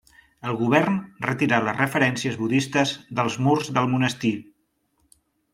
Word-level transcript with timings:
El 0.51 0.55
govern 0.61 0.95
retirà 1.25 1.59
les 1.67 1.77
referències 1.83 2.39
budistes 2.45 2.97
dels 3.21 3.39
murs 3.49 3.73
del 3.79 3.93
monestir. 3.97 4.37